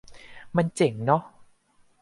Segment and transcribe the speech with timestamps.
[0.55, 1.23] มันเจ๋งเนอะ